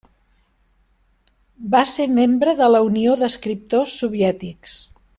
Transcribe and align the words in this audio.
Va 1.75 1.83
ser 1.91 2.07
membre 2.15 2.57
de 2.63 2.73
la 2.77 2.81
Unió 2.89 3.15
d'Escriptors 3.23 3.97
Soviètics. 4.05 4.79